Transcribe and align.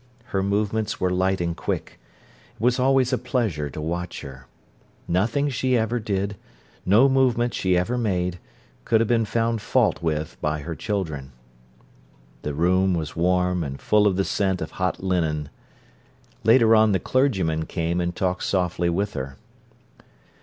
Her 0.33 0.41
movements 0.41 0.99
were 0.99 1.11
light 1.11 1.39
and 1.41 1.55
quick. 1.55 1.99
It 2.55 2.59
was 2.61 2.79
always 2.79 3.13
a 3.13 3.19
pleasure 3.19 3.69
to 3.69 3.79
watch 3.79 4.21
her. 4.21 4.47
Nothing 5.07 5.47
she 5.49 5.77
ever 5.77 5.99
did, 5.99 6.37
no 6.87 7.07
movement 7.07 7.53
she 7.53 7.77
ever 7.77 7.99
made, 7.99 8.39
could 8.83 8.99
have 8.99 9.07
been 9.07 9.25
found 9.25 9.61
fault 9.61 10.01
with 10.01 10.37
by 10.41 10.61
her 10.61 10.73
children. 10.73 11.33
The 12.41 12.55
room 12.55 12.95
was 12.95 13.15
warm 13.15 13.63
and 13.63 13.79
full 13.79 14.07
of 14.07 14.15
the 14.15 14.25
scent 14.25 14.59
of 14.59 14.71
hot 14.71 15.03
linen. 15.03 15.49
Later 16.43 16.75
on 16.75 16.93
the 16.93 16.99
clergyman 16.99 17.65
came 17.67 18.01
and 18.01 18.15
talked 18.15 18.43
softly 18.43 18.89
with 18.89 19.13
her. 19.13 19.37